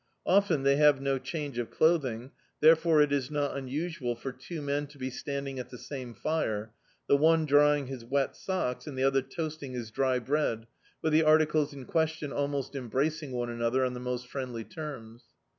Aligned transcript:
Often 0.25 0.63
they 0.63 0.77
have 0.77 0.99
no 0.99 1.19
change 1.19 1.59
of 1.59 1.69
clothing, 1.69 2.31
therefore 2.59 3.03
it 3.03 3.11
is 3.11 3.29
not 3.29 3.55
unusual 3.55 4.15
for 4.15 4.31
two 4.31 4.59
men 4.59 4.87
to 4.87 4.97
be 4.97 5.11
standing 5.11 5.59
at 5.59 5.69
the 5.69 5.77
same 5.77 6.15
fire, 6.15 6.71
the 7.07 7.15
one 7.15 7.45
drying 7.45 7.85
his 7.85 8.03
wet 8.03 8.35
socks 8.35 8.87
and 8.87 8.97
the 8.97 9.03
other 9.03 9.21
toasting 9.21 9.73
his 9.73 9.91
dry 9.91 10.17
bread, 10.17 10.65
with 11.03 11.13
the 11.13 11.21
articles 11.21 11.71
in 11.71 11.85
quesrion 11.85 12.33
almost 12.33 12.73
embracing 12.75 13.31
one 13.31 13.51
another 13.51 13.85
on 13.85 13.93
the 13.93 13.99
most 13.99 14.27
friendly 14.27 14.63
terms. 14.63 15.21